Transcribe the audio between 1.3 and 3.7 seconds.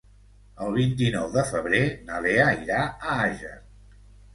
de febrer na Lea irà a Àger.